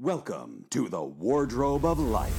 [0.00, 2.32] Welcome to the Wardrobe of Life.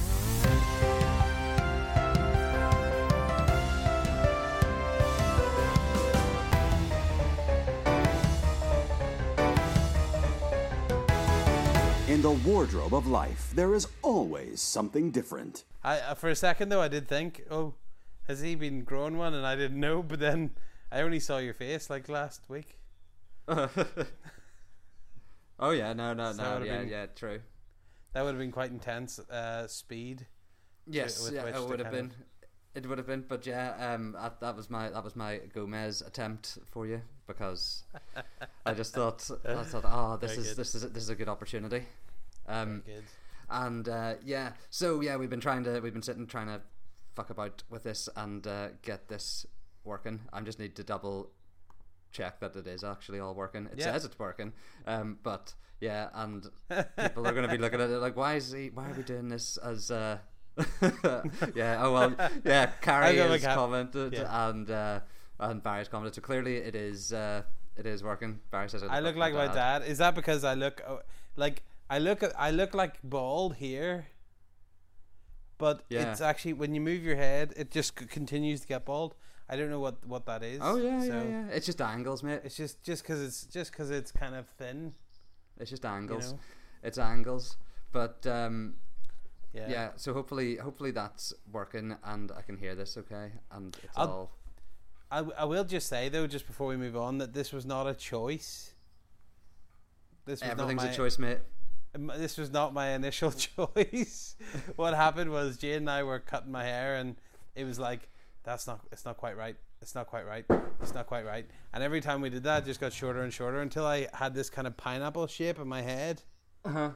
[12.08, 15.62] In the wardrobe of life, there is always something different.
[15.84, 17.74] I uh, for a second though I did think, oh,
[18.26, 19.32] has he been growing one?
[19.32, 20.02] And I didn't know.
[20.02, 20.50] But then
[20.90, 22.78] I only saw your face like last week.
[23.48, 23.68] oh
[25.70, 27.40] yeah, no, no, So no, yeah, been- yeah, true.
[28.12, 30.26] That would have been quite intense uh, speed.
[30.86, 32.12] Yes, with yeah, which it would have been.
[32.74, 36.02] It would have been, but yeah, um, that, that was my that was my Gomez
[36.02, 37.82] attempt for you because
[38.66, 40.56] I just thought I thought, oh, this Very is good.
[40.56, 41.84] this is this is a good opportunity.
[42.48, 43.04] Um, good.
[43.48, 46.60] and uh, yeah, so yeah, we've been trying to we've been sitting trying to
[47.14, 49.46] fuck about with this and uh, get this
[49.84, 50.20] working.
[50.32, 51.30] I just need to double
[52.12, 53.66] check that it is actually all working.
[53.66, 53.84] It Yeah.
[53.92, 54.52] says it's working,
[54.86, 58.52] um, but yeah, and people are going to be looking at it like, why is
[58.52, 58.70] he?
[58.70, 59.90] Why are we doing this as?
[59.90, 60.18] Uh,
[61.54, 61.78] yeah.
[61.82, 62.14] Oh well.
[62.44, 62.66] Yeah.
[62.80, 64.48] Carrie has commented yeah.
[64.48, 65.00] and uh,
[65.38, 66.14] and Barry's commented.
[66.16, 67.42] So clearly it is uh,
[67.76, 68.40] it is working.
[68.50, 69.82] Barry says I look like my dad.
[69.82, 70.96] Is that because I look uh,
[71.36, 74.08] like I look I look like bald here?
[75.58, 76.10] But Yeah.
[76.10, 79.14] it's actually when you move your head, it just continues to get bald.
[79.52, 80.60] I don't know what what that is.
[80.62, 81.46] Oh yeah, so yeah, yeah.
[81.50, 82.40] It's just angles, mate.
[82.44, 84.94] It's just just because it's just because it's kind of thin.
[85.58, 86.32] It's just angles.
[86.32, 86.38] know?
[86.84, 87.56] It's angles.
[87.92, 88.74] But um,
[89.52, 89.68] Yeah.
[89.68, 89.88] yeah.
[89.96, 94.12] So hopefully, hopefully that's working, and I can hear this okay, and it's all I'll-
[94.14, 94.30] all.
[95.12, 97.66] I, w- I will just say though, just before we move on, that this was
[97.66, 98.74] not a choice.
[100.24, 101.38] This was Everything's not my, a choice, mate.
[102.16, 104.36] This was not my initial choice.
[104.76, 107.16] what happened was Jane and I were cutting my hair, and
[107.56, 108.08] it was like,
[108.44, 108.80] "That's not.
[108.92, 109.56] It's not quite right.
[109.82, 110.44] It's not quite right.
[110.80, 113.32] It's not quite right." And every time we did that, it just got shorter and
[113.32, 116.22] shorter until I had this kind of pineapple shape in my head.
[116.64, 116.90] Uh huh.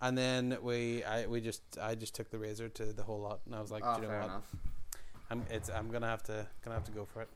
[0.00, 3.40] And then we, I, we just, I just took the razor to the whole lot,
[3.46, 4.28] and I was like, Oh, "Do you know fair what?
[4.28, 4.54] enough.
[5.30, 7.28] I'm, it's, I'm gonna have to, gonna have to go for it."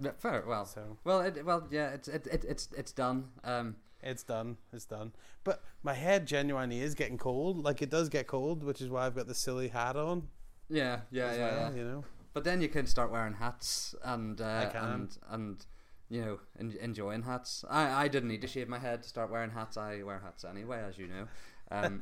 [0.00, 0.44] Yeah, fair.
[0.46, 1.88] Well, So well, it, well, yeah.
[1.90, 3.28] It's it, it it's it's done.
[3.42, 4.58] Um, It's done.
[4.72, 5.10] It's done.
[5.42, 7.64] But my head genuinely is getting cold.
[7.64, 10.28] Like it does get cold, which is why I've got the silly hat on.
[10.68, 11.76] yeah, yeah, yeah, well, yeah.
[11.78, 12.04] You know.
[12.34, 14.44] But then you can start wearing hats and uh,
[14.92, 15.66] and and
[16.08, 17.64] you know en- enjoying hats.
[17.68, 19.76] I I didn't need to shave my head to start wearing hats.
[19.76, 21.26] I wear hats anyway, as you know.
[21.70, 22.00] Um,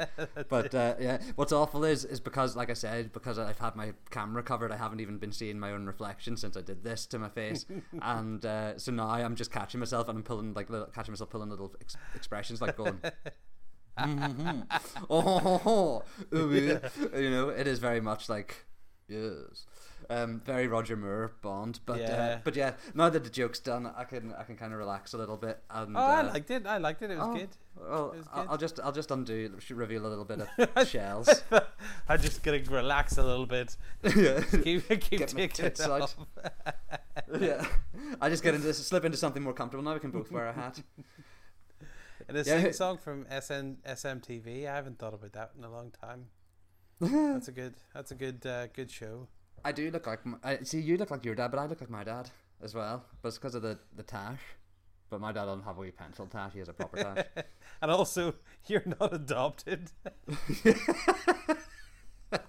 [0.48, 3.94] but uh, yeah, what's awful is is because, like I said, because I've had my
[4.10, 7.18] camera covered, I haven't even been seeing my own reflection since I did this to
[7.18, 7.66] my face,
[8.00, 11.30] and uh, so now I'm just catching myself and I'm pulling like little, catching myself
[11.30, 13.00] pulling little ex- expressions like going.
[13.98, 14.66] "Mhm.
[15.10, 16.04] oh, ho,
[16.34, 16.88] ooh, yeah."
[17.18, 18.66] you know, it is very much like
[19.08, 19.66] yes,
[20.10, 21.80] um, very Roger Moore Bond.
[21.86, 22.06] But Yeah.
[22.16, 25.12] uh, but yeah, now that the joke's done, I can I can kind of relax
[25.14, 25.62] a little bit.
[25.70, 26.66] And Oh, I uh, liked it.
[26.66, 27.10] I liked it.
[27.10, 27.48] It was oh, good.
[27.76, 28.50] Well, was I'll good.
[28.50, 31.28] I'll just I'll just undo reveal a little bit of shells.
[32.08, 33.76] I'm just gonna relax a little bit.
[34.16, 34.40] yeah.
[34.62, 36.16] Keep keep Get taking it off.
[37.40, 37.66] yeah,
[38.20, 39.84] I just get into slip into something more comfortable.
[39.84, 40.80] Now we can both wear a hat.
[42.28, 42.60] And a Yeah.
[42.62, 44.66] sing song from SN SMTV.
[44.68, 46.26] I haven't thought about that in a long time.
[47.00, 47.74] That's a good.
[47.94, 48.46] That's a good.
[48.46, 49.28] Uh, good show.
[49.64, 51.80] I do look like m I see you look like your dad, but I look
[51.80, 52.30] like my dad
[52.62, 53.04] as well.
[53.20, 54.40] But it's because of the the tash.
[55.10, 57.26] But my dad doesn't have a wee pencil tash; he has a proper tash.
[57.82, 58.34] And also,
[58.68, 59.90] you're not adopted.
[62.30, 62.46] but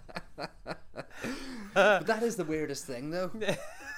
[2.07, 3.30] that is the weirdest thing, though.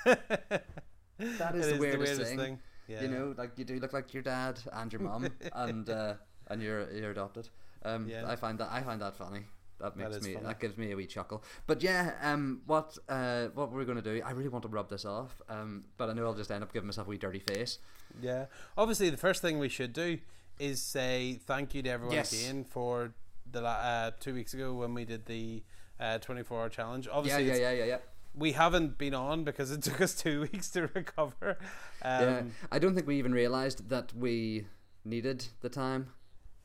[0.05, 2.59] That is, It the, weirdest thing.
[2.87, 3.01] Yeah.
[3.03, 6.13] You know, like you do look like your dad and your mum, and uh,
[6.47, 7.49] and you're you're adopted.
[7.83, 8.23] Um, Yeah.
[8.27, 9.43] I find that I find that funny.
[9.79, 10.45] That That makes is me funny.
[10.45, 11.43] that gives me a wee chuckle.
[11.67, 14.21] But yeah, um, what uh, what we're gonna do?
[14.25, 16.73] I really want to rub this off, um, but I know I'll just end up
[16.73, 17.79] giving myself a wee dirty face.
[18.21, 18.45] Yeah.
[18.77, 20.19] Obviously, the first thing we should do
[20.59, 22.33] is say thank you to everyone Yes.
[22.33, 23.13] again for
[23.51, 25.63] the uh, two weeks ago when we did the
[25.99, 27.07] uh, 24 hour challenge.
[27.11, 27.97] Obviously, yeah, it's- yeah, yeah, yeah.
[28.35, 31.57] we haven't been on because it took us two weeks to recover.
[32.01, 32.41] Um, yeah.
[32.71, 34.67] I don't think we even realized that we
[35.05, 36.09] needed the time.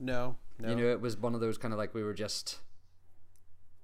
[0.00, 0.70] No, no.
[0.70, 2.58] You know, it was one of those kind of like we were just.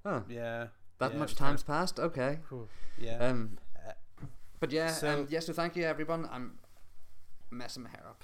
[0.05, 0.69] Oh, yeah.
[0.99, 1.99] that yeah, much time's passed.
[2.01, 2.39] Okay.
[2.99, 3.19] Yeah.
[3.19, 3.93] Um, Uh,
[4.61, 5.41] but yeah, so- um, yeah.
[5.41, 6.29] So thank you, everyone.
[6.31, 6.59] I'm
[7.51, 8.23] messing my hair up.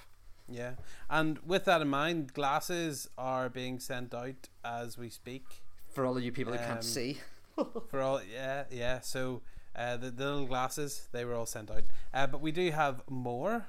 [0.49, 0.73] yeah.
[1.09, 5.45] And with that in mind, glasses are being sent out as we speak.
[5.89, 7.19] For all of you people who Um, can't see,
[7.89, 9.41] for all yeah yeah so
[9.75, 11.83] uh, the, the little glasses they were all sent out
[12.13, 13.65] uh, but we do have more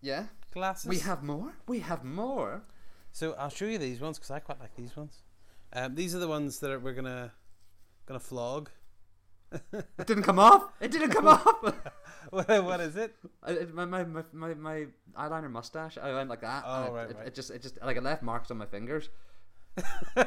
[0.00, 1.54] yeah, glasses we have more.
[1.66, 2.62] We have more.
[3.10, 5.24] so i'll show you these ones because i quite like these ones
[5.72, 7.32] um, these are the ones that are, we're gonna
[8.06, 8.70] gonna flog
[9.72, 10.70] It didn't come off.
[10.80, 11.44] It didn't come off.
[12.30, 14.86] what, what is it I- it- my, my, my, my,
[15.16, 15.96] eyeliner mustache.
[15.98, 16.64] I went like that.
[16.66, 17.26] Oh, and it, right, it, right.
[17.28, 19.08] it just it just like it left marks on my fingers.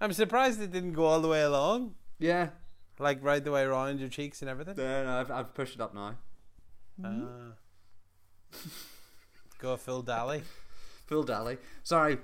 [0.00, 2.50] I'm surprised it didn't go all the way along, Yeah.
[2.98, 4.76] like right the way around your cheeks and everything.
[4.76, 6.14] No, no, I've, I've pushed it up now.
[7.04, 7.52] Ah.
[9.58, 10.42] go full Dalí.
[11.06, 11.58] Full Dalí.
[11.82, 12.18] Sorry.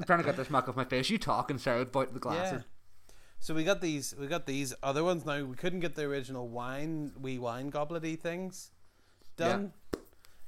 [0.00, 1.10] I'm trying to get this smack off my face.
[1.10, 2.62] You talk and Sarah would the glasses.
[2.62, 3.14] Yeah.
[3.38, 5.44] So we got these we got these other ones now.
[5.44, 8.70] We couldn't get the original wine wee wine goblety things
[9.36, 9.72] done.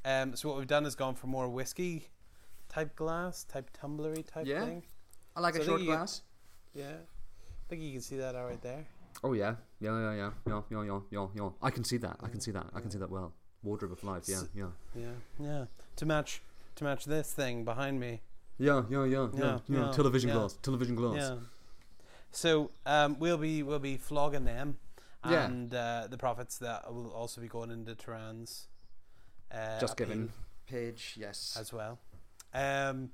[0.06, 0.22] Yeah.
[0.22, 2.08] Um so what we've done is gone for more whiskey
[2.70, 4.64] type glass, type tumblery type yeah.
[4.64, 4.82] thing.
[5.37, 6.22] I like so a short you, glass.
[6.75, 6.93] Yeah.
[6.93, 8.87] I think you can see that out right there.
[9.22, 9.56] Oh yeah.
[9.81, 10.31] Yeah, yeah, yeah.
[10.46, 11.48] Yeah, yeah, yeah, yeah, yeah.
[11.60, 12.16] I can see that.
[12.22, 12.66] I can see that.
[12.75, 13.34] I can see that well.
[13.62, 14.70] Wardrobe of life, yeah, yeah.
[14.94, 15.12] Yeah.
[15.38, 15.64] Yeah.
[15.96, 16.43] To match
[16.76, 18.22] to match this thing behind me
[18.58, 20.34] yeah, yeah, yeah, Yeah, yeah, Television yeah.
[20.37, 20.58] glass.
[20.62, 21.16] Television glass.
[21.16, 21.37] Yeah.
[22.31, 24.78] So um, we'll be we'll be flogging them,
[25.28, 25.44] Yeah.
[25.44, 28.69] and uh, the profits that will also be going into Turan's.
[29.50, 30.32] Uh, Just appeal giving
[30.66, 31.14] page.
[31.19, 31.56] Yes.
[31.60, 31.99] as well.
[32.54, 33.10] Um,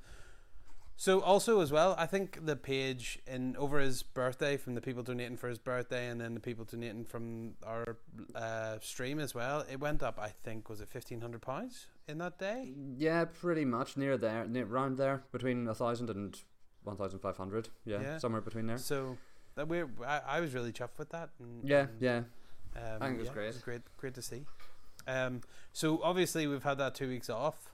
[1.00, 5.04] so also as well, I think the page in over his birthday from the people
[5.04, 7.96] donating for his birthday, and then the people donating from our
[8.34, 9.64] uh, stream as well.
[9.70, 10.18] It went up.
[10.20, 12.72] I think was it fifteen hundred pounds in that day.
[12.96, 16.36] yeah, pretty much near there, near, around there, between a thousand and
[16.82, 17.68] one thousand five hundred.
[17.84, 18.18] Yeah, Yeah.
[18.18, 18.78] somewhere between there.
[18.78, 19.16] So
[19.54, 21.30] that we I, I was really chuffed with that.
[21.38, 22.16] And, Yeah, and, yeah.
[22.74, 23.44] Um, I think it was yeah, great.
[23.46, 24.44] It was great, great to see.
[25.06, 25.42] Um,
[25.72, 27.72] so obviously we've had that two weeks off.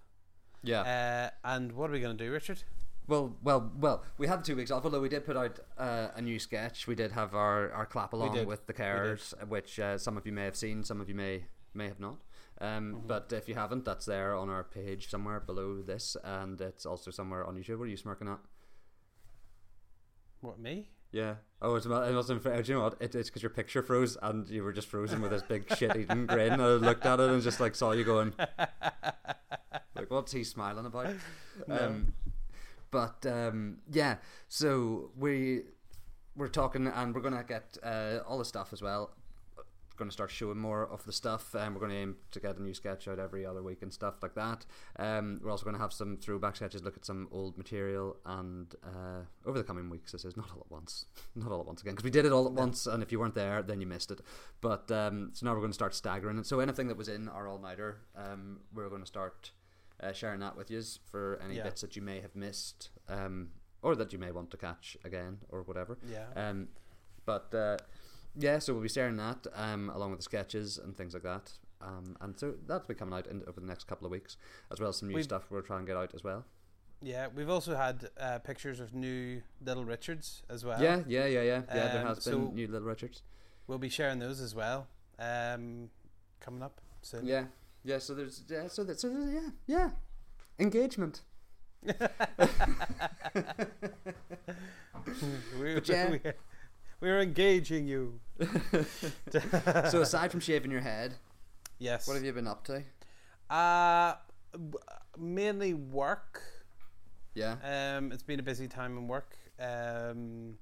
[0.62, 0.80] Yeah.
[0.82, 2.62] Uh, and what are we going to do, Richard?
[3.06, 4.02] Well, well, well.
[4.16, 6.86] We had two weeks off, although we did put out uh, a new sketch.
[6.86, 10.32] We did have our, our clap along with the carers, which uh, some of you
[10.32, 12.18] may have seen, some of you may may have not.
[12.60, 13.06] Um, Mm-hmm.
[13.08, 17.10] But if you haven't, that's there on our page somewhere below this, and it's also
[17.10, 17.78] somewhere on YouTube.
[17.78, 18.38] What are you smirking at?
[20.40, 20.88] What me?
[21.10, 21.34] Yeah.
[21.62, 22.42] Oh, it's about, it wasn't.
[22.42, 22.96] Do you know what?
[23.00, 26.26] It, it's because your picture froze, and you were just frozen with this big shit-eating
[26.26, 26.60] grin.
[26.60, 31.14] I looked at it and just like saw you going, like, what's he smiling about?
[31.68, 32.14] Um,
[32.94, 35.62] but um, yeah, so we
[36.36, 39.10] we're talking, and we're gonna get uh, all the stuff as well.
[39.96, 42.56] Going to start showing more of the stuff, and we're going to aim to get
[42.56, 44.66] a new sketch out every other week and stuff like that.
[44.98, 48.74] Um, we're also going to have some throwback sketches, look at some old material, and
[48.82, 51.06] uh, over the coming weeks, this is not all at once,
[51.36, 53.20] not all at once again, because we did it all at once, and if you
[53.20, 54.20] weren't there, then you missed it.
[54.60, 56.46] But um, so now we're going to start staggering it.
[56.46, 59.52] So anything that was in our all nighter, um, we're going to start
[60.02, 61.64] uh, sharing that with you for any Yeah.
[61.64, 63.50] bits that you may have missed, um,
[63.82, 65.98] or that you may want to catch again, or whatever.
[66.08, 66.26] Yeah.
[66.36, 66.68] Um,
[67.26, 67.78] but uh,
[68.36, 71.52] yeah, so we'll be sharing that um, along with the sketches and things like that.
[71.80, 74.36] Um, and so that'll be coming out in, over the next couple of weeks,
[74.72, 76.44] as well as some new We've- stuff we're trying to get out as well.
[77.02, 80.80] Yeah, we've also had uh, pictures of new Little Richards as well.
[80.82, 81.62] yeah, yeah, yeah, yeah.
[81.68, 83.22] Yeah, there Um, has been so- new Little Richards.
[83.66, 84.86] We'll be sharing those as well.
[85.18, 85.90] Um,
[86.40, 87.26] coming up soon.
[87.26, 87.46] Yeah,
[87.84, 87.98] yeah.
[87.98, 88.68] So there's yeah.
[88.68, 89.90] So that so there's, yeah, yeah.
[90.58, 91.22] Engagement.
[91.84, 91.92] we,
[95.84, 96.10] yeah.
[96.10, 96.20] we,
[97.00, 98.20] we're engaging you.
[99.90, 101.16] so aside from shaving your head,
[101.78, 102.06] Yes.
[102.06, 102.82] what have you been up to?
[103.50, 104.14] Uh,
[105.18, 106.40] mainly work.
[107.34, 107.56] Yeah.
[107.62, 109.36] Um, it's been a busy time in work.
[109.60, 110.54] Um,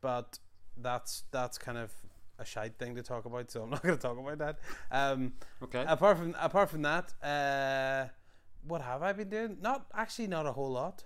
[0.00, 0.38] but
[0.76, 1.92] that's that's kind of
[2.40, 4.58] a shite thing to talk about, so I'm not going to talk about that.
[4.90, 5.84] Um, Okay.
[5.86, 8.08] apart from apart from that, uh,
[8.66, 9.58] what have I been doing?
[9.60, 11.04] Not actually, not a whole lot.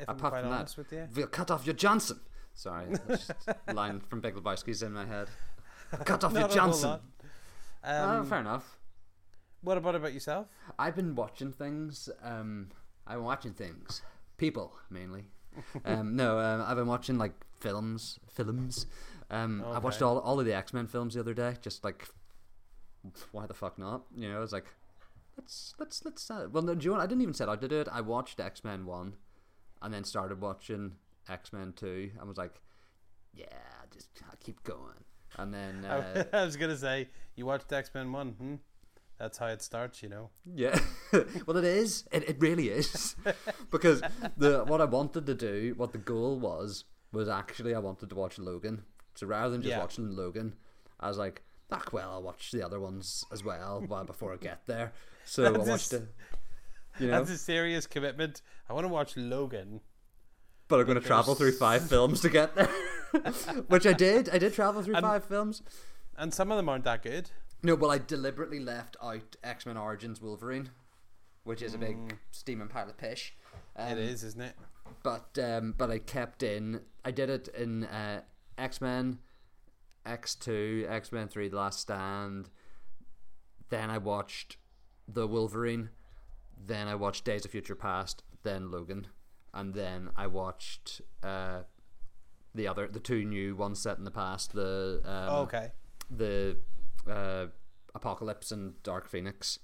[0.00, 1.06] If I'm Apart quite from that, with you.
[1.14, 2.18] We'll cut off your Johnson.
[2.54, 5.28] Sorry, that's just line from Big Lebowski's in my head.
[6.04, 7.00] Cut off your Not a whole Johnson.
[7.84, 8.78] oh, Um, fair enough.
[9.62, 10.46] what about about yourself?
[10.78, 12.08] I've been watching things.
[12.22, 12.70] Um,
[13.06, 14.02] I've been watching things.
[14.36, 15.26] People mainly.
[15.84, 18.18] um, no, um, I've been watching like films.
[18.32, 18.86] Films.
[19.30, 21.54] Um, I watched all all of the X Men films the other day.
[21.60, 22.08] Just like,
[23.32, 24.02] why the fuck not?
[24.14, 24.66] You know, it's like,
[25.36, 26.30] let's let's let's.
[26.30, 27.00] Uh, well, no, do you what?
[27.00, 27.88] I didn't even set out to do it.
[27.90, 29.14] I watched X Men one,
[29.82, 30.92] and then started watching
[31.28, 32.60] X Men two, and was like,
[33.32, 33.46] yeah,
[33.92, 35.04] just I'll keep going.
[35.36, 38.32] And then uh, I was gonna say you watched X Men One.
[38.32, 38.54] Hmm?
[39.18, 40.30] That's how it starts, you know.
[40.44, 40.78] Yeah,
[41.46, 42.04] well, it is.
[42.12, 43.14] It, it really is
[43.70, 44.02] because
[44.36, 48.14] the what I wanted to do, what the goal was, was actually I wanted to
[48.16, 48.82] watch Logan.
[49.14, 49.78] So rather than just Yeah.
[49.78, 50.54] watching Logan,
[50.98, 54.36] I was like, "Ah, well, I'll watch the other ones as well while before I
[54.36, 54.92] get there."
[55.24, 56.08] So I That's watched a- it.
[56.98, 58.42] You know, That's a serious commitment.
[58.68, 59.80] I want to watch Logan.
[60.68, 62.68] but I'm going to travel through five films to get there,
[63.68, 64.28] which I did.
[64.30, 65.62] I did travel through And- five films.
[66.16, 67.30] And some of them aren't that good.
[67.64, 70.68] No, well, I deliberately left out X Men Origins Wolverine,
[71.44, 73.34] which is a big steaming pile of pish.
[73.74, 74.54] Um, it is, isn't it?
[75.02, 76.82] but um, but I kept in.
[77.06, 78.20] I did it in uh,
[78.58, 79.18] X Men,
[80.04, 82.50] X Two, X Men Three: The Last Stand.
[83.70, 84.58] Then I watched
[85.08, 85.88] the Wolverine.
[86.66, 88.22] Then I watched Days of Future Past.
[88.42, 89.06] Then Logan,
[89.54, 91.60] and then I watched uh,
[92.54, 94.52] the other the two new ones set in the past.
[94.52, 95.72] The um, Oh, okay.
[96.10, 96.58] the
[97.08, 97.46] uh,
[97.94, 99.58] Apocalypse and Dark Phoenix.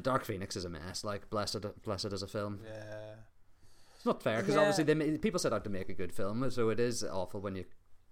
[0.00, 1.04] Dark Phoenix is a mess.
[1.04, 2.60] Like blessed, blessed as a film.
[2.64, 3.14] Yeah.
[3.96, 4.60] It's not fair because Yeah.
[4.60, 7.40] obviously they ma- people set out to make a good film, so it is awful
[7.40, 7.64] when you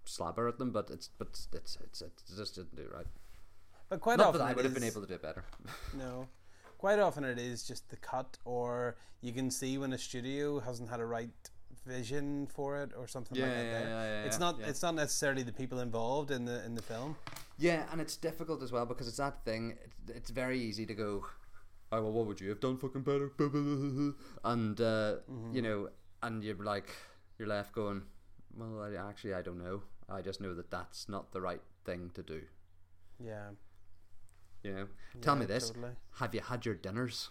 [0.05, 0.71] slabber at them.
[0.71, 3.05] But it's but it's it's, it's it just didn't do right.
[3.89, 5.45] But quite Not often that I would have been able to do it better.
[5.97, 6.27] No.
[6.79, 10.89] Quite often it is just the cut, or you can see when a studio hasn't
[10.89, 11.29] had a right
[11.85, 13.65] vision for it, or something like that.
[13.65, 14.59] yeah, yeah, yeah, it's not.
[14.59, 14.67] yeah.
[14.67, 17.15] It's not necessarily the people involved in the in the film.
[17.57, 19.77] Yeah, and it's difficult as well because it's that thing.
[19.83, 21.25] It's, it's very easy to go,
[21.91, 23.31] "Oh well, what would you have done fucking better?"
[24.43, 25.15] And uh,
[25.53, 25.89] you know,
[26.21, 26.89] and you're like,
[27.39, 28.03] you're left going,
[28.55, 29.83] "Well, I, actually, I don't know.
[30.09, 32.41] I just know that that's not the right thing to do."
[33.19, 33.49] Yeah.
[34.63, 34.87] You know,
[35.21, 35.91] tell Yeah, me this: totally.
[36.19, 37.29] Have you had your dinners?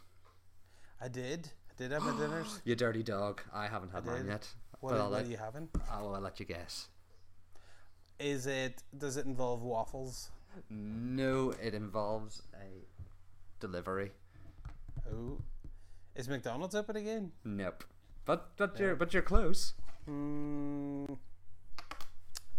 [1.00, 1.50] I did.
[1.78, 2.60] I did have my dinners.
[2.64, 3.42] You dirty dog!
[3.52, 4.26] I haven't had mine did.
[4.28, 4.48] yet.
[4.80, 5.68] What, but are- I'll what let, are you having?
[5.90, 6.88] I'll, I'll let you guess.
[8.20, 8.82] Is it?
[8.96, 10.30] Does it involve waffles?
[10.70, 12.84] No, it involves a
[13.58, 14.12] delivery.
[15.12, 15.38] Oh.
[16.14, 17.32] Is McDonald's open again?
[17.44, 17.82] Nope.
[18.24, 19.74] But but you're but you're close.
[20.08, 21.18] Mm,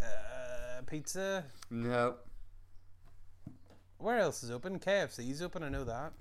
[0.01, 1.45] uh, pizza.
[1.71, 2.15] No.
[3.97, 4.77] Where else is open?
[4.79, 5.63] KFC's open.
[5.63, 6.11] I know that.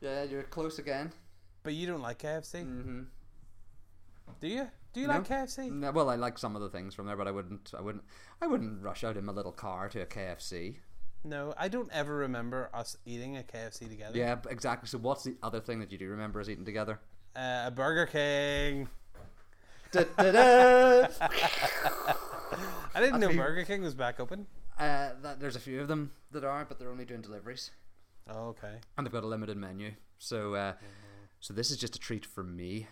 [0.00, 1.12] Yeah, you're close again.
[1.62, 3.00] But you don't like KFC, Mm-hmm.
[4.40, 4.68] do you?
[4.92, 5.14] Do you No.
[5.14, 5.70] like KFC?
[5.70, 7.72] No, well, I like some of the things from there, but I wouldn't.
[7.76, 8.04] I wouldn't.
[8.40, 10.76] I wouldn't rush out in my little car to a KFC.
[11.24, 14.18] No, I don't ever remember us eating a KFC together.
[14.18, 14.88] Yeah, exactly.
[14.88, 16.98] So, what's the other thing that you do remember us eating together?
[17.36, 18.88] Uh, a Burger King.
[19.92, 21.08] Da-da-da!
[22.94, 24.46] I didn't know Burger King was back open.
[24.78, 27.70] uh, that, there's a few of them that are, but they're only doing deliveries,
[28.28, 28.76] Oh, okay.
[28.96, 29.92] and they've got a limited menu.
[30.18, 30.72] So, uh,
[31.42, 32.86] so this is just a treat for me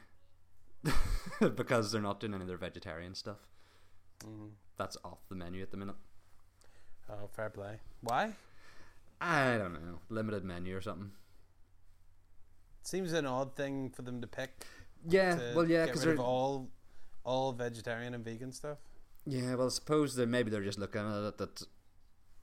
[1.41, 3.39] because they're not doing any of their vegetarian stuff.
[4.25, 4.49] Mm-hmm.
[4.77, 5.95] That's off the menu at the minute.
[7.09, 7.79] Oh, fair play.
[8.01, 8.33] Why?
[9.21, 11.13] I don't know, limited menu or something.
[12.83, 14.65] Seems an odd thing for them to pick.
[15.07, 16.71] Yeah, to well, yeah, because they're of all,
[17.23, 18.79] all vegetarian and vegan stuff.
[19.27, 21.63] Yeah, well, I suppose that maybe they're just looking at it that,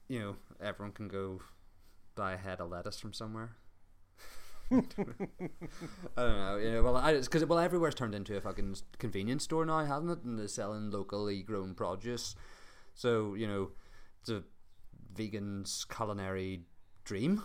[0.08, 1.42] you know, everyone can go
[2.16, 3.58] buy a head of lettuce from somewhere.
[4.72, 4.82] I
[6.18, 6.58] don't know.
[6.58, 10.12] You know, well, I because well, everywhere's turned into a fucking convenience store now, hasn't
[10.12, 10.24] it?
[10.24, 12.36] And they're selling locally grown produce.
[12.94, 13.72] So you know,
[14.22, 14.44] it's a
[15.14, 16.62] vegan's culinary
[17.06, 17.42] dream.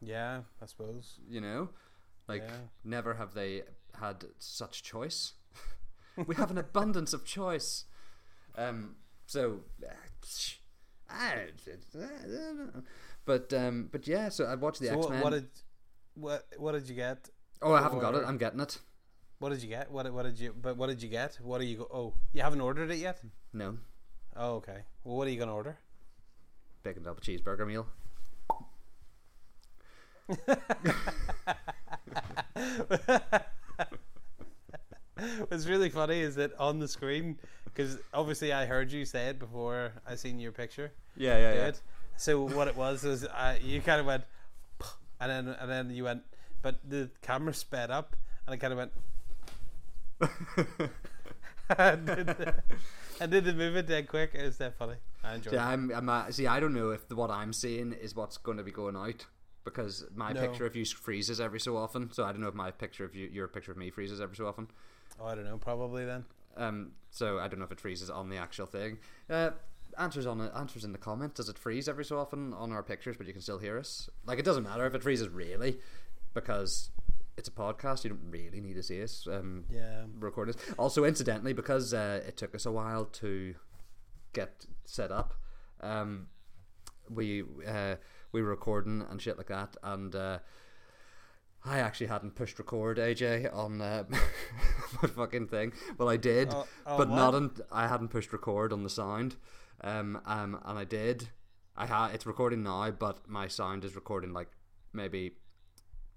[0.00, 1.18] Yeah, I suppose.
[1.28, 1.70] You know,
[2.28, 2.56] like Yeah.
[2.84, 3.62] never have they
[3.98, 5.32] had such choice.
[6.26, 7.84] we have an abundance of choice.
[8.56, 8.96] Um,
[9.26, 9.60] so,
[11.08, 11.46] I,
[13.28, 14.30] but um, but yeah.
[14.30, 15.22] So I watched the so X what, Men.
[15.22, 15.48] what did,
[16.14, 17.28] what, what did you get?
[17.60, 18.24] oh, I haven't got it.
[18.26, 18.78] I'm getting it.
[19.38, 19.92] What did you get?
[19.92, 20.54] What, what did you?
[20.60, 21.38] But what did you get?
[21.42, 21.76] What are you?
[21.76, 23.20] Go- oh, you haven't ordered it yet.
[23.52, 23.76] No,
[24.34, 24.78] Oh, okay.
[25.04, 25.76] Well, what are you gonna order?
[26.82, 27.86] bacon double cheeseburger meal.
[35.48, 39.38] What's really funny is that on the screen, because obviously I heard you say it
[39.38, 40.92] before I seen your picture.
[41.16, 41.66] Yeah, yeah, yeah.
[41.66, 41.82] it.
[42.18, 44.24] So what it was was uh, you kind of went,
[45.20, 46.22] and then and then you went,
[46.62, 48.92] but the camera sped up, and I kind of went.
[51.78, 52.54] and, did the,
[53.20, 54.32] and did the movement dead quick.
[54.34, 54.94] It was that funny.
[55.22, 55.72] I enjoyed Yeah, it.
[55.72, 56.46] I'm, I'm uh, see.
[56.46, 59.24] I don't know if the, what I'm seeing is what's going to be going out
[59.64, 60.40] because my No.
[60.40, 62.10] picture of you freezes every so often.
[62.12, 64.36] So I don't know if my picture of you, your picture of me, freezes every
[64.36, 64.68] so often.
[65.20, 65.58] Oh, I don't know.
[65.58, 66.24] Probably then.
[66.56, 68.98] Um, so I don't know if it freezes on the actual thing.
[69.30, 69.50] Uh,
[69.98, 70.40] answers on.
[70.40, 71.34] Answers in the comment.
[71.34, 74.08] Does it freeze every so often on our pictures, but you can still hear us?
[74.26, 75.78] Like it doesn't matter if it freezes really,
[76.34, 76.90] because
[77.36, 78.04] it's a podcast.
[78.04, 79.26] You don't really need to see us.
[79.30, 80.04] Um, Yeah.
[80.18, 80.56] record this.
[80.78, 83.54] Also, incidentally, because uh, it took us a while to
[84.32, 85.34] get set up,
[85.80, 86.28] um,
[87.08, 87.96] we uh,
[88.32, 90.38] we were recording and shit like that, and uh,
[91.64, 94.04] I actually hadn't pushed record AJ on uh,
[95.02, 95.72] my fucking thing.
[95.96, 97.16] Well, I did, Oh- oh, but what?
[97.16, 97.50] not on.
[97.72, 99.36] I hadn't pushed record on the sound,
[99.82, 101.28] um, um, and I did.
[101.76, 104.48] I ha- It's recording now, but my sound is recording like
[104.92, 105.32] maybe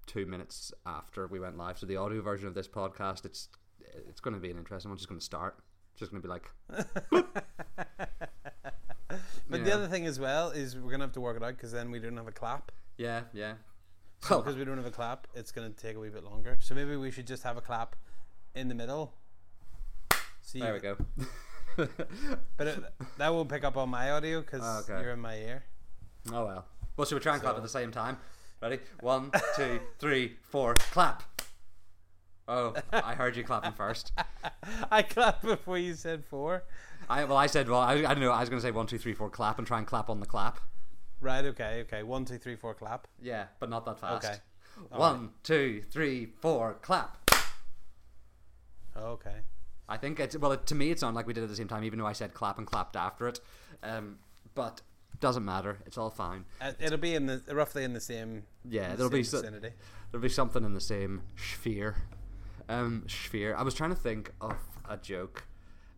[0.06, 1.78] two minutes after we went live.
[1.78, 3.48] So the audio version of this podcast, it's
[4.08, 4.96] it's going to be an interesting one.
[4.96, 5.58] It's just going to start.
[5.92, 6.50] It's just going to be like,
[9.50, 11.70] But the other thing as well is we're gonna have to work it out because
[11.72, 12.72] then we don't have a clap.
[12.96, 13.54] yeah, yeah.
[14.22, 14.40] So Oh.
[14.40, 16.56] because we don't have a clap, it's gonna take a wee bit longer.
[16.60, 17.94] So maybe we should just have a clap
[18.54, 19.12] in the middle.
[20.54, 20.96] You, There we go.
[22.56, 22.84] But it,
[23.18, 25.02] that won't pick up on my audio because Oh, okay.
[25.02, 25.64] you're in my ear.
[26.32, 26.66] oh well.
[26.96, 28.18] Well, should we try and clap at the same time?
[28.60, 28.78] Ready?
[29.00, 30.74] One, two, three, four.
[30.74, 31.22] Clap.
[32.48, 34.12] Oh, I heard you clapping first.
[34.90, 36.64] I clapped before you said four.
[37.08, 38.30] I well, I said well, I, I don't know.
[38.32, 40.20] I was going to say one, two, three, four, clap, and try and clap on
[40.20, 40.60] the clap.
[41.20, 41.44] Right.
[41.44, 41.80] Okay.
[41.86, 42.02] Okay.
[42.02, 42.74] One, two, three, four.
[42.74, 43.06] Clap.
[43.20, 44.24] Yeah, but not that fast.
[44.26, 44.36] Okay.
[44.92, 47.16] All One, two, three, four, clap.
[48.96, 49.36] Okay.
[49.88, 50.52] I think it's well.
[50.52, 52.06] It, to me, it sounded like we did it at the same time, even though
[52.06, 53.40] I said clap and clapped after it.
[53.82, 54.18] Um,
[54.54, 54.80] but
[55.20, 55.78] doesn't matter.
[55.86, 56.44] It's all fine.
[56.60, 58.44] Uh, it'll be in the roughly in the same.
[58.68, 59.74] Yeah, the there'll be same so- vicinity.
[60.10, 61.96] There'll be something in the same sphere.
[62.68, 63.54] Um, sphere.
[63.56, 64.56] I was trying to think of
[64.88, 65.44] a joke.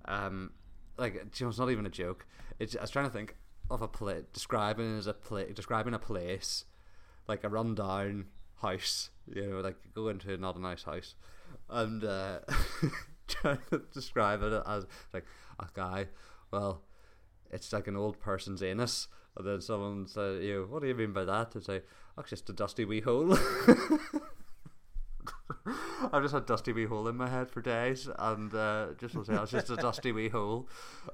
[0.04, 0.52] Um,
[0.96, 2.26] like you know, it's not even a joke.
[2.58, 3.36] It's I was trying to think
[3.70, 6.64] of a play describing as a play describing a place
[7.26, 8.26] like a rundown
[8.60, 9.10] house.
[9.26, 11.14] You know, like go into not a nice house,
[11.68, 12.40] and uh,
[13.28, 15.24] trying to describe it as like
[15.58, 16.08] a guy.
[16.50, 16.82] Well,
[17.50, 19.08] it's like an old person's anus.
[19.36, 21.84] And then someone said, "You, what do you mean by that?" It's like,
[22.16, 23.36] "Oh, it's just a dusty wee hole."
[26.12, 29.24] I've just had dusty wee hole in my head for days, and uh, just will
[29.24, 30.68] say it's just a dusty wee hole,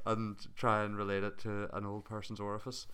[0.05, 2.87] and try and relate it to an old person's orifice.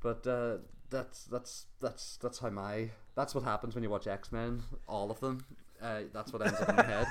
[0.00, 0.58] But uh,
[0.88, 5.10] that's that's that's that's how my that's what happens when you watch X Men, all
[5.10, 5.44] of them.
[5.82, 7.06] Uh, that's what ends up in my head.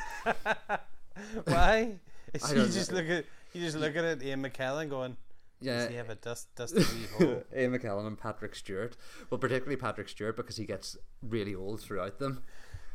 [1.45, 1.95] Why?
[2.43, 2.97] I you just know.
[2.97, 5.17] look at you just look at it, Ian McKellen going.
[5.61, 7.43] Yeah, he have a dust dusty wee hole?
[7.57, 8.95] Ian McKellen and Patrick Stewart.
[9.29, 12.43] Well, particularly Patrick Stewart because he gets really old throughout them.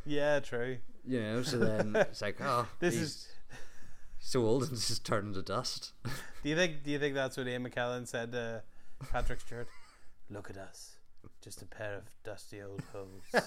[0.05, 0.77] Yeah, true.
[1.05, 3.27] You know, so then it's like, oh, This he's is-
[4.19, 5.91] so old and just turned to dust.
[6.41, 6.83] Do you think?
[6.83, 8.63] Do you think that's what Ian McKellen said to
[9.11, 9.67] Patrick Stewart?
[10.31, 10.93] Look at us,
[11.43, 13.45] just a pair of dusty old holes.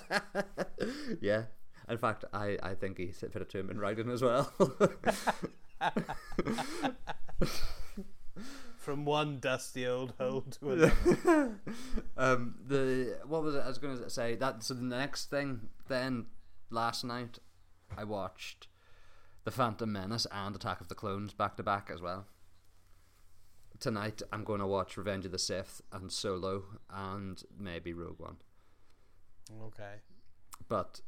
[1.21, 1.45] yeah.
[1.89, 4.53] In fact, I, I think he fit it to him in writing as well.
[8.77, 11.61] From one dusty old hole to another.
[12.17, 13.63] um, the what was it?
[13.65, 14.63] I was going to say that.
[14.63, 16.27] So the next thing, then
[16.71, 17.39] last night,
[17.97, 18.69] I watched
[19.45, 22.27] the Phantom Menace and Attack of the Clones back to back as well.
[23.81, 28.37] Tonight, I'm going to watch Revenge of the Sith and Solo and maybe Rogue One.
[29.67, 30.01] Okay.
[30.69, 31.01] But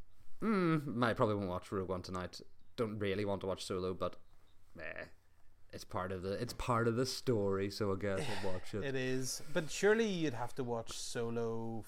[0.42, 2.40] mm, I probably won't watch Rogue One tonight.
[2.76, 4.16] Don't really want to watch Solo, but
[4.79, 5.05] eh,
[5.72, 8.85] it's part of the it's part of the story, so I guess I'll watch it.
[8.85, 11.85] It is, but surely you'd have to watch Solo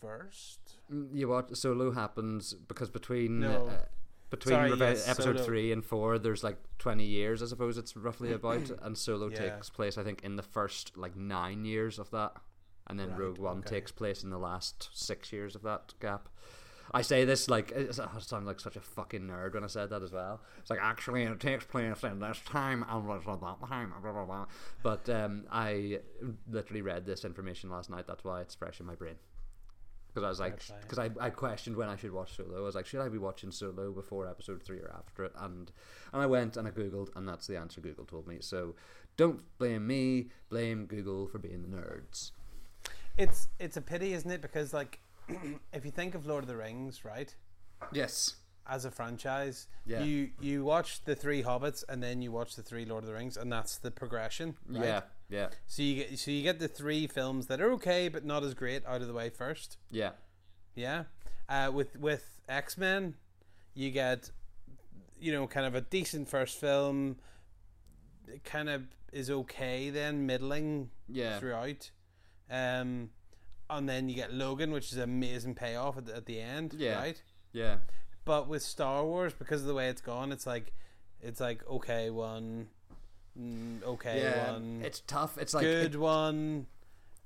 [0.00, 0.60] first.
[0.92, 3.66] Mm, You watch Solo happens because between No.
[3.68, 3.84] uh,
[4.30, 5.44] between Sorry, Reve- yes, episode Solo.
[5.44, 9.36] three and four, there's like twenty years, I suppose it's roughly about, and Solo Yeah.
[9.56, 12.34] takes place, I think, in the first like nine years of that,
[12.86, 13.76] and then Right, Rogue One okay.
[13.76, 16.28] takes place in the last six years of that gap.
[16.92, 19.90] I say this like it's- I sound like such a fucking nerd when I said
[19.90, 20.40] that as well.
[20.58, 23.26] It's like actually it takes place in this time and that
[23.68, 24.46] time, blah blah blah.
[24.82, 26.00] But um, I
[26.50, 28.06] literally read this information last night.
[28.06, 29.16] That's why it's fresh in my brain.
[30.08, 32.58] Because I was like, because I, I questioned when I should watch Solo.
[32.58, 35.32] I was like, should I be watching Solo before episode three or after it?
[35.36, 35.70] And
[36.12, 38.38] and I went and I googled, and that's the answer Google told me.
[38.40, 38.74] So
[39.16, 42.32] don't blame me, blame Google for being the nerds.
[43.16, 44.42] It's it's a pity, isn't it?
[44.42, 44.98] Because like,
[45.72, 47.34] if you think of Lord of the Rings, right,
[47.92, 48.36] Yes.
[48.66, 50.02] as a franchise, Yeah.
[50.02, 53.14] you you watch the three Hobbits and then you watch the three Lord of the
[53.14, 54.56] Rings, and that's the progression.
[54.68, 54.84] Right?
[54.84, 55.00] Yeah.
[55.28, 55.48] Yeah.
[55.66, 58.54] So you get so you get the three films that are okay but not as
[58.54, 59.78] great out of the way first.
[59.90, 60.12] Yeah.
[60.74, 61.04] Yeah.
[61.48, 63.14] Uh, with with X Men,
[63.74, 64.30] you get
[65.20, 67.16] you know kind of a decent first film.
[68.28, 71.38] It kind of is okay then, middling Yeah.
[71.40, 71.90] throughout.
[72.48, 73.10] Um,
[73.70, 76.74] and then you get Logan, which is an amazing payoff at the, at the end.
[76.76, 76.98] Yeah.
[76.98, 77.22] Right.
[77.52, 77.76] Yeah.
[78.24, 80.72] But with Star Wars, because of the way it's gone, it's like
[81.20, 82.68] it's like okay one,
[83.38, 84.52] mm, okay yeah.
[84.52, 85.38] one, It's tough.
[85.38, 86.66] It's like good it- one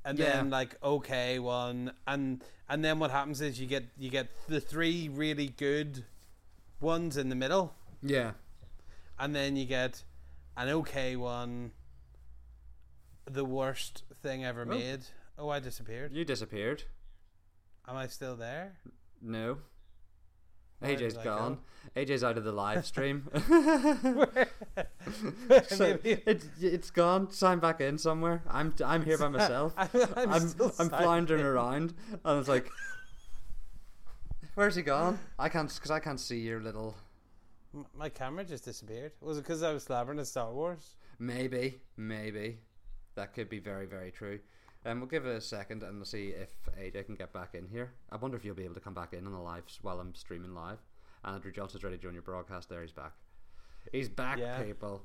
[0.05, 0.33] and Yeah.
[0.37, 4.61] then like okay one and and then what happens is you get you get the
[4.61, 6.05] three really good
[6.81, 8.33] ones in the middle yeah.
[9.19, 10.03] and then you get
[10.59, 11.73] an okay one
[13.25, 15.01] the worst thing ever made
[15.39, 16.85] oh i disappeared You disappeared.
[17.89, 18.79] am i still there
[19.23, 19.59] No.
[20.81, 21.59] Where AJ's gone.
[21.97, 23.29] AJ's out of the live stream.
[23.33, 24.27] so
[25.79, 27.31] Maybe- it, it's gone.
[27.31, 28.43] Sign back in somewhere.
[28.51, 29.73] I'm I'm here by myself.
[29.79, 31.95] I'm, I'm I'm, I'm floundering around,
[32.25, 32.69] and it's like,
[34.57, 35.19] where's he gone?
[35.39, 36.95] I can't because I can't see your little.
[37.97, 42.59] My camera just disappeared was it because i was slabbering at star wars Maybe, maybe
[43.17, 44.41] that could be very very true.
[44.87, 47.67] Um, we'll give it a second and we'll see if AJ can get back in
[47.69, 47.93] here.
[48.13, 50.15] I wonder if you'll be able to come back in on the live while I'm
[50.15, 50.79] streaming live.
[51.25, 52.69] Andrew Johnson's ready to join your broadcast.
[52.69, 53.13] There, he's back.
[53.93, 54.63] He's back, Yeah.
[54.63, 55.03] people.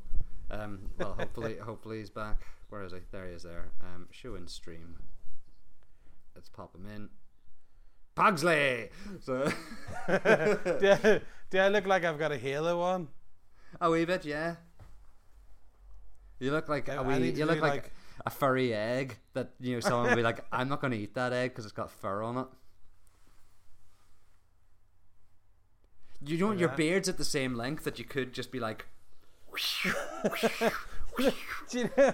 [0.51, 2.41] Um, well, hopefully, hopefully he's back.
[2.69, 2.99] Where is he?
[3.11, 3.43] There he is.
[3.43, 3.71] There.
[3.81, 4.95] Um, show and stream.
[6.35, 7.09] Let's pop him in.
[8.15, 8.89] Pugsley.
[9.21, 9.45] So
[10.07, 13.07] do, I, do I look like I've got a halo on?
[13.79, 14.55] a wee bit, yeah.
[16.39, 17.91] You look like I- a wee, you look like, like-
[18.25, 21.13] a furry egg that you know someone will be like, I'm not going to eat
[21.15, 22.47] that egg because it's got fur on it.
[26.21, 28.85] You know, your beard's at the same length that you could just be like,
[31.71, 32.13] you know,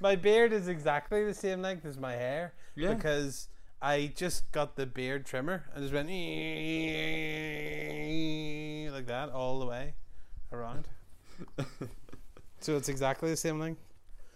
[0.00, 2.94] my beard is exactly the same length as my hair Yeah.
[2.94, 3.48] because
[3.82, 6.08] I just got the beard trimmer and just went
[8.92, 9.94] like that all the way
[10.52, 10.88] around.
[12.60, 13.82] so it's exactly the same length.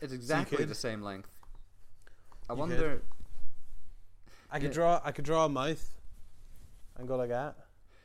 [0.00, 1.30] It's exactly could- the same length.
[2.48, 3.02] I You wonder.
[4.50, 4.74] I could Yeah.
[4.74, 5.00] draw.
[5.04, 5.94] I could draw a mouth
[6.96, 7.56] and go like that,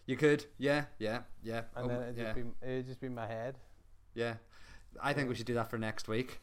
[0.06, 3.10] You could, yeah, yeah, yeah, and Oh, then it'd yeah, just be it'd just be
[3.10, 3.58] my head.
[4.14, 4.36] yeah.
[5.02, 6.40] I think we should do that for next week.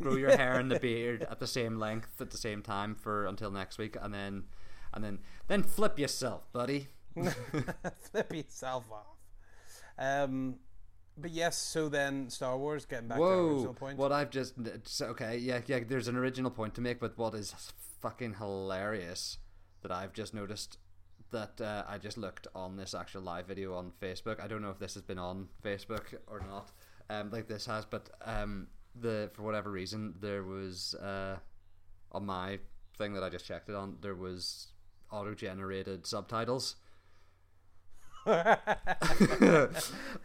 [0.00, 3.26] Grow your hair and the beard at the same length at the same time for
[3.26, 4.44] until next week, and then,
[4.94, 6.88] and then, then flip yourself, buddy.
[8.00, 9.16] Flip yourself off.
[9.98, 10.56] Um,
[11.16, 11.56] but yes.
[11.56, 12.84] So then, Star Wars.
[12.84, 13.98] Getting back to our original point.
[13.98, 14.54] What I've just
[15.00, 15.80] okay, yeah, yeah.
[15.86, 17.54] There's an original point to make, but what is
[18.00, 19.38] fucking hilarious
[19.82, 20.78] that I've just noticed
[21.30, 24.40] that uh, I just looked on this actual live video on Facebook.
[24.40, 26.70] I don't know if this has been on Facebook or not,
[27.10, 31.36] um, like this has, but um, the for whatever reason there was uh,
[32.12, 32.58] on my
[32.98, 34.68] thing that I just checked it on there was
[35.10, 36.76] auto-generated subtitles.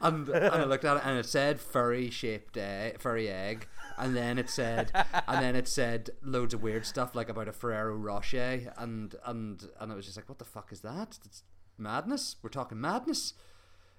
[0.02, 4.16] and, and I looked at it and it said furry shaped egg, furry egg, and
[4.16, 4.92] then it said
[5.28, 9.68] and then it said loads of weird stuff like about a Ferrero Rocher, and and
[9.80, 11.20] and I was just like, what the fuck is that?
[11.26, 11.44] It's
[11.78, 12.36] madness.
[12.42, 13.34] We're talking madness.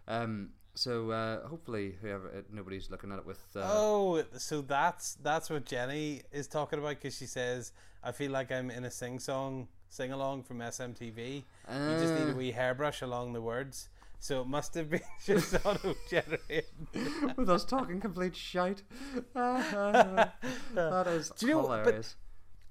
[0.08, 0.50] Um.
[0.74, 3.42] So uh, hopefully, whoever uh, nobody's looking at it with.
[3.54, 8.30] Uh, Oh, so that's that's what Jenny is talking about because she says, "I feel
[8.32, 11.34] like I'm in a sing song sing along from SMTV.
[11.36, 11.44] you
[12.00, 12.34] just need a Uh.
[12.34, 13.90] wee hairbrush along the words."
[14.22, 16.66] So it must have been just auto generated.
[17.37, 18.85] with us talking complete shite.
[19.35, 20.32] that
[21.08, 22.14] is Do you know- hilarious.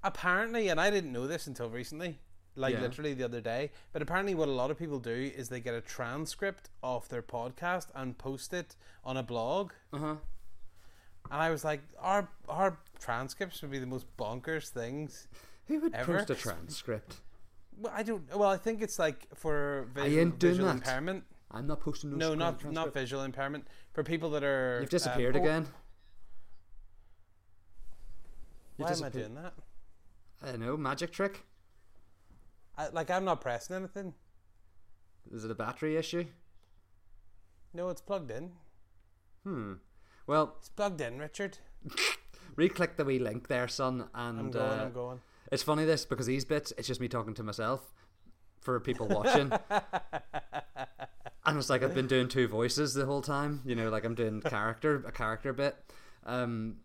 [0.02, 2.18] Apparently, and I didn't know this until recently,
[2.56, 2.80] like Yeah.
[2.80, 3.70] literally the other day.
[3.92, 7.22] But apparently, what a lot of people do is they get a transcript of their
[7.22, 9.72] podcast and post it on a blog.
[9.92, 10.14] Uh huh.
[11.30, 15.28] And I was like, our our transcripts would be the most bonkers things.
[15.66, 16.16] Who would Ever?
[16.18, 17.20] post a transcript?
[17.78, 18.24] Well, I don't.
[18.34, 20.74] Well, I think it's like for I visual, ain't doing visual that.
[20.76, 21.24] impairment.
[21.52, 22.30] I'm not posting no.
[22.30, 23.66] No, not not visual impairment.
[23.92, 25.66] For people that are You've disappeared um, again.
[28.78, 29.12] You've Why am I disappeared.
[29.12, 29.54] doing that?
[30.42, 30.76] I don't know.
[30.76, 31.44] Magic trick.
[32.76, 34.14] I, like I'm not pressing anything.
[35.30, 36.24] Is it a battery issue?
[37.74, 38.52] No, it's plugged in.
[39.44, 39.74] Hmm.
[40.26, 41.58] Well, It's plugged in, Richard.
[42.56, 44.78] re-click the wee link there, son, and I'm going.
[44.80, 45.20] uh, I'm going.
[45.50, 47.92] it's funny this because these bits, it's just me talking to myself
[48.60, 49.52] for people watching.
[51.44, 53.62] and it's like I've been doing two voices the whole time.
[53.64, 55.76] You know, like I'm doing character a character bit.
[56.24, 56.76] Um,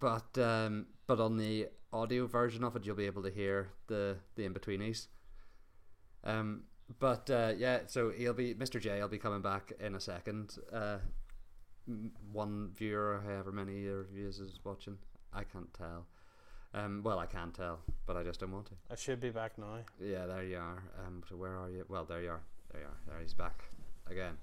[0.00, 4.16] but um, but on the audio version of it, you'll be able to hear the
[4.34, 5.06] the in betweenies.
[6.24, 6.64] Um,
[6.98, 8.80] but uh, yeah, so he'll be Mr.
[8.80, 9.00] J.
[9.00, 10.58] will be coming back in a second.
[10.72, 10.98] Uh,
[12.32, 14.98] one viewer however many reviews is watching,
[15.32, 16.06] I can't tell.
[16.74, 18.72] Um, well, I can tell, but I just don't want to.
[18.90, 19.78] I should be back now.
[20.00, 20.82] Yeah, there you are.
[21.06, 21.84] Um, so where are you?
[21.88, 22.42] Well, there you are.
[22.72, 22.96] There you are.
[23.06, 23.64] There he's back
[24.08, 24.34] again.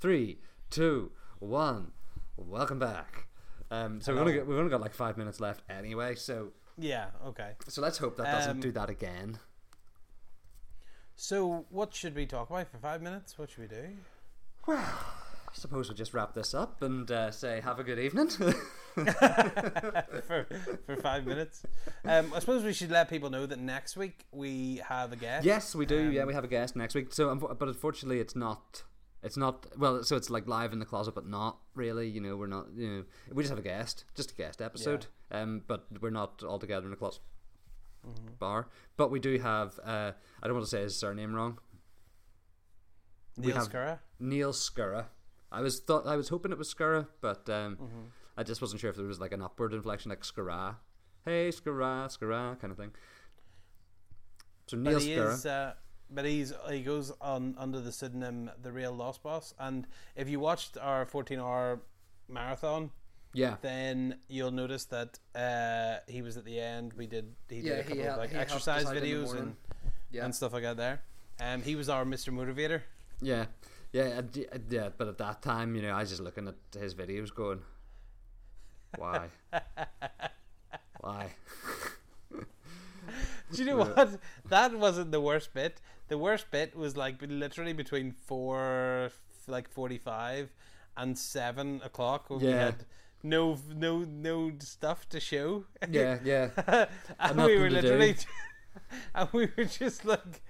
[0.00, 0.38] Three,
[0.70, 1.92] two, one.
[2.36, 3.26] Welcome back.
[3.70, 6.14] Um, so we've only, got, we've only got like five minutes left anyway.
[6.14, 7.06] So Yeah.
[7.26, 7.52] Okay.
[7.68, 9.38] so let's hope that doesn't Um, do that again.
[11.16, 13.38] So what should we talk about for five minutes?
[13.38, 13.88] What should we do?
[14.66, 18.28] Well, I suppose we'll just wrap this up and uh, say have a good evening.
[18.96, 20.46] for
[20.86, 21.62] for five minutes.
[22.04, 25.44] Um, I suppose we should let people know that next week we have a guest.
[25.44, 26.10] yes, we do.
[26.10, 27.12] yeah, Um, we have a guest next week.
[27.12, 28.82] So, but unfortunately, it's not.
[29.22, 30.02] It's not well.
[30.02, 32.08] So it's like live in the closet, but not really.
[32.08, 32.66] You know, we're not.
[32.76, 35.06] You know, we just have a guest, just a guest episode.
[35.30, 37.22] Um, but we're not all together in a closet
[38.04, 38.34] Mm-hmm.
[38.40, 38.66] bar.
[38.96, 39.78] But we do have.
[39.84, 40.10] Uh,
[40.42, 41.58] I don't want to say his surname wrong.
[43.36, 43.98] Neil Scurra.
[44.18, 45.06] Neil Scurra.
[45.52, 48.00] I was thought I was hoping it was Scurra, but um, Mm-hmm.
[48.36, 50.76] I just wasn't sure if there was like an upward inflection, like Scurra.
[51.24, 52.90] Hey, Scurra, Scurra, kind of thing.
[54.66, 55.34] So Neil Scurra.
[55.34, 55.46] is.
[55.46, 55.74] Uh,
[56.14, 59.54] but he's he goes on under the pseudonym the real Lost Boss.
[59.58, 61.80] And if you watched our 14 hour
[62.28, 62.90] marathon,
[63.34, 63.56] yeah.
[63.62, 66.92] then you'll notice that uh, he was at the end.
[66.94, 69.38] We did he did a couple hel- of like exercise us out in the videos
[69.38, 69.56] and
[70.10, 70.24] Yeah.
[70.24, 71.02] and stuff like that there.
[71.40, 72.32] Um, he was our Mr.
[72.32, 72.82] Motivator.
[73.20, 73.46] Yeah,
[73.92, 74.90] yeah, d- yeah.
[74.96, 77.62] But at that time, you know, I was just looking at his videos, going,
[78.98, 79.28] "Why?
[81.00, 81.30] Why?"
[82.30, 84.18] Do you know what?
[84.48, 85.80] That wasn't the worst bit.
[86.08, 89.10] The worst bit was like literally between four,
[89.46, 90.50] like forty five,
[90.96, 92.64] and seven o'clock when we Yeah.
[92.66, 92.84] had
[93.22, 95.64] no no no stuff to show.
[95.88, 96.50] Yeah, yeah.
[97.20, 97.88] and nothing we were to do.
[97.88, 98.16] literally,
[99.14, 100.42] and we were just like,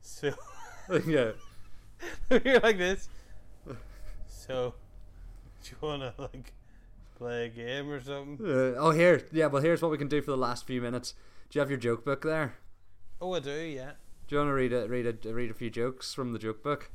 [0.00, 0.32] so
[1.06, 1.32] yeah.
[2.30, 3.08] we were like this.
[4.28, 4.74] So,
[5.64, 6.52] do you want to like
[7.18, 8.38] play a game or something?
[8.46, 9.26] Uh, oh, here.
[9.32, 11.14] Yeah, well, here's what we can do for the last few minutes.
[11.50, 12.54] Do you have your joke book there?
[13.20, 13.50] Oh, I do.
[13.50, 13.92] Yeah.
[14.28, 16.62] Do you want to read a read a read a few jokes from the joke
[16.62, 16.90] book,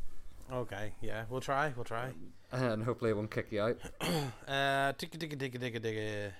[0.51, 0.93] Okay.
[1.01, 1.23] Yeah.
[1.29, 1.71] We'll try.
[1.75, 2.11] We'll try.
[2.51, 3.77] and hopefully it won't kick you out.
[4.47, 6.33] Uh, ticka ticka ticka ticka ticka.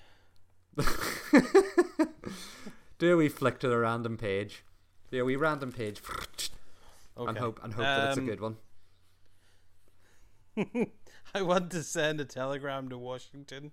[2.98, 4.64] Do we flick to the random page.
[5.10, 6.00] Do we random page,
[7.18, 7.28] Okay.
[7.28, 8.56] and hope and hope that it's a Um, good one.
[11.34, 13.72] I want to send a telegram to Washington.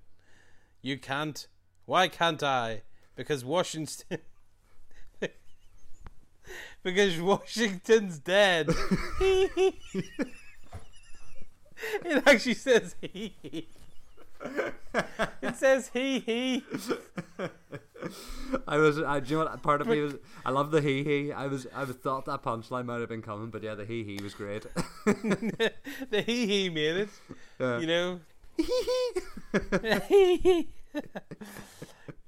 [0.82, 1.48] You can't.
[1.86, 2.84] Why can't I?
[3.16, 4.20] Because Washington.
[6.84, 8.70] because Washington's dead.
[9.20, 9.76] it
[12.26, 13.36] actually says he.
[13.42, 13.68] he.
[15.42, 16.64] It says he he.
[18.68, 19.62] I was, I, do you know what?
[19.62, 21.32] Part of me was, I love the he he.
[21.34, 24.04] I was, I was thought that punchline might have been coming, but yeah, the he
[24.04, 24.66] he was great.
[25.06, 27.10] the he he made it.
[27.60, 27.80] Yeah.
[27.80, 28.20] You know.
[28.56, 30.68] He hee hee he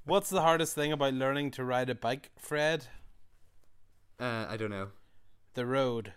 [0.04, 2.86] What's the hardest thing about learning to ride a bike, Fred?
[4.22, 4.88] Uh, I don't know.
[5.54, 6.12] the road.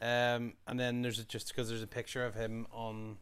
[0.00, 3.16] Um, and then there's a, just because there's a picture of him on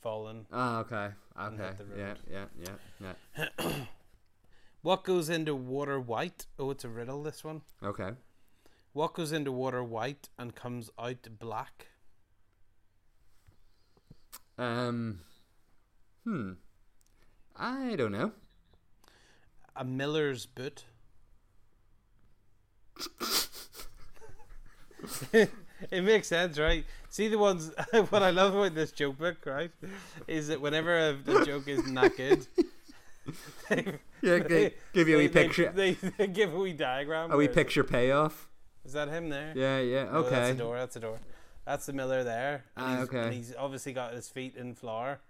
[0.00, 0.46] fallen.
[0.52, 1.08] Ah, okay,
[1.38, 3.72] okay, yeah, yeah, yeah, yeah.
[4.82, 6.46] What goes into water white?
[6.58, 7.22] Oh, it's a riddle.
[7.22, 7.60] This one.
[7.82, 8.12] Okay.
[8.94, 11.88] What goes into water white and comes out black?
[14.56, 15.20] Um.
[16.24, 16.52] Hmm.
[17.54, 18.32] I don't know.
[19.76, 20.86] A miller's boot.
[25.32, 26.84] it makes sense, right?
[27.08, 27.72] See the ones.
[28.10, 29.70] what I love about this joke book, right,
[30.28, 32.46] is that whenever a, a joke isn't that good,
[33.68, 37.32] they, Yeah, they give you a wee they- picture, They, they give a wee diagram.
[37.32, 38.48] a wee picture payoff.
[38.84, 39.52] Is that him there?
[39.54, 40.04] Yeah, yeah.
[40.04, 40.52] No, that's Okay.
[40.52, 40.78] the door.
[40.78, 41.18] That's the door.
[41.66, 42.64] That's the miller there.
[42.76, 43.18] and Ah, he's, okay.
[43.20, 45.20] And he's obviously got his feet in flour,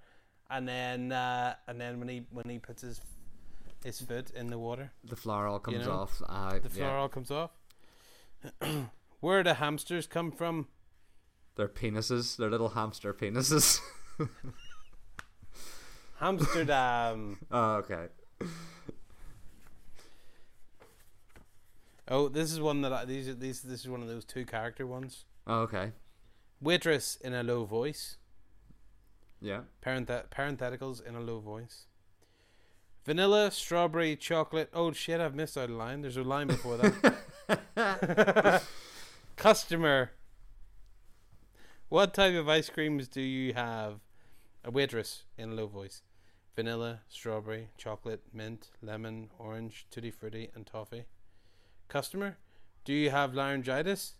[0.49, 3.01] and then uh, and then when he when he puts his
[3.85, 6.23] his foot in the water, The flour all comes know, off.
[6.27, 7.51] Uh, the flour all comes off.
[9.21, 10.69] Where do hamsters come from?
[11.57, 12.37] They're penises.
[12.37, 13.81] They're little hamster penises.
[16.21, 17.39] Amsterdam.
[17.51, 18.07] oh, okay.
[22.09, 24.45] oh, this is one that I, these are these this is one of those two
[24.45, 25.25] character ones.
[25.47, 25.93] Oh, okay.
[26.61, 28.17] Waitress in a low voice.
[29.41, 29.61] Yeah.
[29.85, 31.87] Parenthet- parentheticals in a low voice.
[33.07, 34.69] Vanilla, strawberry, chocolate.
[34.75, 35.21] Oh shit!
[35.21, 36.03] I've missed out a line.
[36.03, 37.15] There's a line before that.
[39.37, 40.11] Customer.
[41.89, 44.01] What type of ice creams do you have?
[44.63, 46.03] A waitress in a low voice.
[46.55, 51.07] Vanilla, strawberry, chocolate, mint, lemon, orange, tutti frutti, and toffee.
[51.89, 52.37] Customer.
[52.85, 54.15] Do you have laryngitis?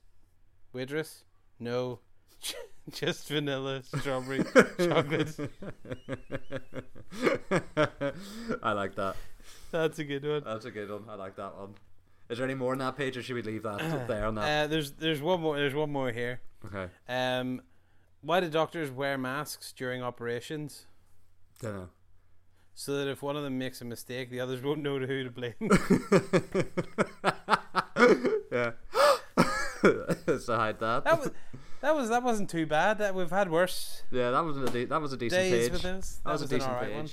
[0.73, 1.25] Waitress.
[1.59, 2.01] No.
[2.91, 4.43] Just vanilla, strawberry,
[4.79, 5.39] chocolate.
[8.63, 9.17] I like that.
[9.71, 10.43] That's a good one.
[10.45, 11.05] That's a good one.
[11.09, 11.75] I like that one.
[12.31, 14.65] Is there any more on that page, or should we leave that there on that?
[14.65, 16.41] Uh, there's there's one more there's one more here.
[16.65, 16.87] okay.
[17.09, 17.61] Um,
[18.23, 20.87] why do doctors wear masks during operations?
[21.61, 21.89] Don't know.
[22.75, 25.31] So that if one of them makes a mistake, the others won't know who to
[25.31, 25.55] blame.
[28.53, 28.71] yeah.
[30.39, 31.05] so hide that.
[31.05, 31.31] that was
[31.81, 32.99] that was that wasn't too bad.
[32.99, 35.83] That we've had worse yeah, that was a de- that was a decent days page.
[35.83, 36.21] this.
[36.25, 36.97] That was a decent alright page.
[36.97, 37.09] one.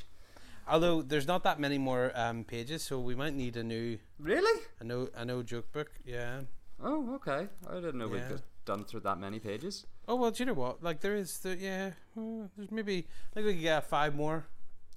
[0.68, 4.62] Although there's not that many more um, pages, so we might need a new Really?
[4.80, 5.92] a no a no joke book.
[6.06, 6.42] Yeah.
[6.84, 7.48] Oh, okay.
[7.70, 8.30] I didn't know Yeah.
[8.32, 9.86] we'd done through that many pages.
[10.08, 10.84] Oh well, do you know what?
[10.84, 11.92] Like there is the yeah.
[12.18, 14.46] uh, there's maybe I think we could get five more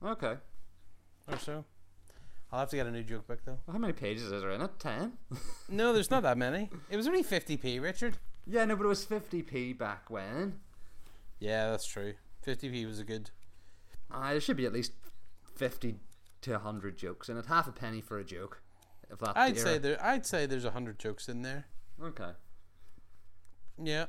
[0.04, 0.36] Okay.
[1.28, 1.64] or so.
[2.52, 3.58] I'll have to get a new joke book though.
[3.66, 4.70] Well, how many pages is there in it?
[4.80, 5.12] Ten.
[5.68, 6.68] No, there's not that many.
[6.90, 8.18] It was only 50p, Richard.
[8.44, 10.58] Yeah, no, but it was fifty p back when.
[11.38, 12.14] Yeah, that's true.
[12.44, 13.30] 50p was a good.
[14.10, 14.92] Uh, there should be at least
[15.60, 15.96] fifty
[16.40, 17.46] to hundred jokes in it.
[17.46, 18.62] Half a penny for a joke.
[19.10, 19.66] If that I'd era.
[19.66, 20.02] say there.
[20.02, 21.66] I'd say there's a hundred jokes in there.
[22.02, 22.30] Okay.
[23.82, 24.06] Yeah,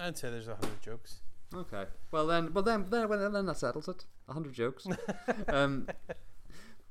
[0.00, 1.20] I'd say there's a hundred jokes.
[1.54, 1.84] Okay.
[2.10, 4.06] Well then, well then, then, well, then that settles it.
[4.26, 4.86] A hundred jokes.
[5.48, 5.86] um,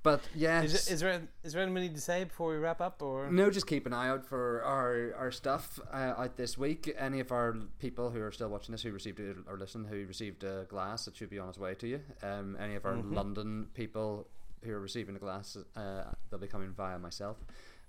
[0.04, 3.02] but yeah, Is, there is there anything we need to say before we wrap up,
[3.02, 6.94] or No, just keep an eye out for our our stuff uh, out this week.
[6.98, 10.06] Any of our people who are still watching this, who received it or listen, who
[10.06, 12.02] received a glass, it should be on its way to you.
[12.22, 13.14] Um, any of our Mhm.
[13.16, 14.28] London people
[14.64, 17.38] who are receiving a glass, uh, they'll be coming via myself.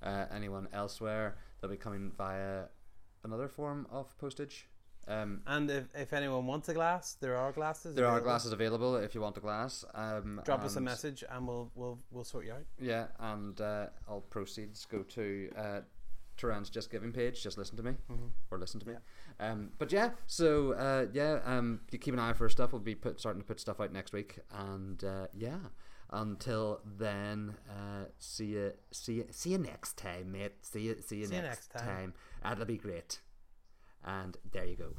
[0.03, 2.65] Uh, anyone elsewhere, they'll be coming via
[3.25, 4.69] another form of postage.
[5.07, 7.95] Um, And if, if anyone wants a glass, there are glasses.
[7.95, 9.85] there are glasses available if you want a glass.
[9.95, 12.65] Um, Drop us a message and we'll we'll we'll sort you out.
[12.81, 15.81] Yeah, and uh, all proceeds go to uh,
[16.37, 17.43] Turan's Just Giving page.
[17.43, 17.93] Just listen to me
[18.51, 18.95] or listen to me.
[19.41, 22.73] Um, but yeah, so uh, yeah, um, you keep an eye for stuff.
[22.73, 25.59] We'll be put, starting to put stuff out next week, and uh, yeah.
[26.11, 30.53] Until then, uh, see you, see you, see you next time, mate.
[30.61, 32.15] See you, see you, See you next, next time.
[32.43, 33.19] That'll be great.
[34.07, 34.95] And there you go.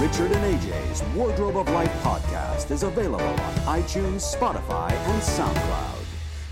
[0.00, 6.04] Richard and AJ's Wardrobe of Life podcast is available on iTunes, Spotify, and SoundCloud.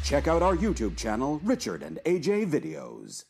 [0.02, 3.24] Check out our YouTube channel, Richard and AJ Videos.